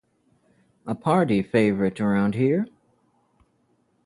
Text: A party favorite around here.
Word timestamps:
A 0.87 0.95
party 0.95 1.43
favorite 1.43 1.99
around 2.01 2.33
here. 2.33 2.65